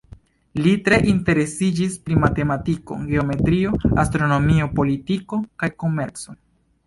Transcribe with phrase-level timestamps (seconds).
[0.67, 6.35] Li tre interesiĝis pri matematiko, geometrio, astronomio, politiko, kaj komerco.